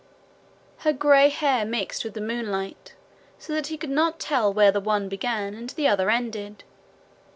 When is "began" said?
5.09-5.53